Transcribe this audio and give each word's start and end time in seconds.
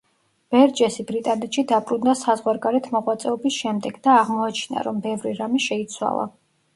ბერჯესი 0.53 1.03
ბრიტანეთში 1.09 1.63
დაბრუნდა 1.71 2.15
საზღვარგარეთ 2.21 2.89
მოღვაწეობის 2.95 3.57
შემდეგ 3.65 3.99
და 4.07 4.15
აღმოაჩინა, 4.23 4.87
რომ 4.89 4.99
ბევრი 5.05 5.35
რამე 5.43 5.63
შეიცვალა. 5.67 6.25